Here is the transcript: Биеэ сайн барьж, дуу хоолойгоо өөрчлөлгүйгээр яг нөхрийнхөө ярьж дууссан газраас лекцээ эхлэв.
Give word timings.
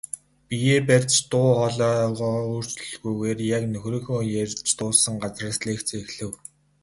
Биеэ 0.47 0.75
сайн 0.79 0.85
барьж, 0.87 1.13
дуу 1.31 1.47
хоолойгоо 1.57 2.37
өөрчлөлгүйгээр 2.53 3.39
яг 3.57 3.63
нөхрийнхөө 3.73 4.21
ярьж 4.41 4.59
дууссан 4.77 5.15
газраас 5.23 5.59
лекцээ 5.67 6.01
эхлэв. 6.05 6.31